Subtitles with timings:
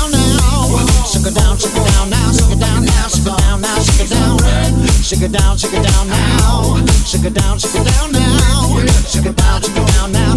[0.00, 2.32] Shake it down, shake it down now.
[2.32, 3.80] Shake it down now, suck it down now.
[3.82, 4.38] shake it down.
[5.02, 6.76] Shake it down, suck it down now.
[7.04, 8.80] Suck it down, suck it down now.
[9.06, 10.29] Suck it down, suck it down now.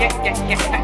[0.00, 0.24] Yeah.
[0.24, 0.82] yeah, yeah.